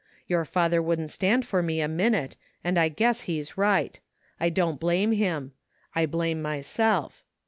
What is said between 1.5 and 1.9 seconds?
me a